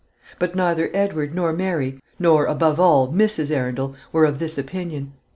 But 0.39 0.55
neither 0.55 0.89
Edward 0.95 1.35
nor 1.35 1.53
Mary 1.53 2.01
nor, 2.17 2.47
above 2.47 2.79
all, 2.79 3.13
Mrs. 3.13 3.55
Arundel 3.55 3.93
were 4.11 4.25
of 4.25 4.39
this 4.39 4.57
opinion. 4.57 5.13